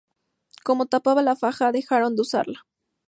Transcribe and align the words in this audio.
Como 0.63 0.87
tapaba 0.87 1.21
la 1.21 1.35
faja, 1.35 1.71
dejaron 1.71 2.15
de 2.15 2.23
usarla. 2.23 2.65